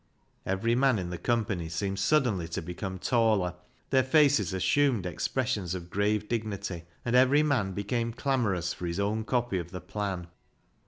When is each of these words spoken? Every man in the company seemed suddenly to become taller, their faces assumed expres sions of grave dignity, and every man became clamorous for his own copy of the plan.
Every 0.47 0.73
man 0.73 0.97
in 0.97 1.11
the 1.11 1.19
company 1.19 1.69
seemed 1.69 1.99
suddenly 1.99 2.47
to 2.47 2.61
become 2.63 2.97
taller, 2.97 3.53
their 3.91 4.01
faces 4.03 4.51
assumed 4.51 5.05
expres 5.05 5.49
sions 5.49 5.75
of 5.75 5.91
grave 5.91 6.27
dignity, 6.27 6.85
and 7.05 7.15
every 7.15 7.43
man 7.43 7.73
became 7.73 8.11
clamorous 8.11 8.73
for 8.73 8.87
his 8.87 8.99
own 8.99 9.23
copy 9.25 9.59
of 9.59 9.69
the 9.69 9.79
plan. 9.79 10.25